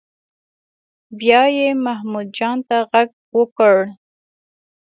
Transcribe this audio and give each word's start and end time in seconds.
بیا 1.19 1.41
یې 1.57 1.67
محمود 1.85 2.27
جان 2.37 2.57
ته 2.67 2.77
غږ 2.91 3.09
وکړ. 3.37 3.75